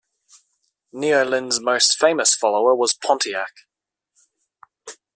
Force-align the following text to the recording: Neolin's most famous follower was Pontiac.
Neolin's 0.91 1.61
most 1.61 1.95
famous 1.99 2.33
follower 2.33 2.73
was 2.73 2.91
Pontiac. 2.95 3.51